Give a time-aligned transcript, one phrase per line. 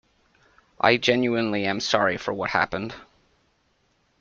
[0.79, 2.95] I genuinely am sorry for what happened.